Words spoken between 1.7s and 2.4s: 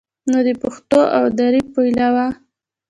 په علاوه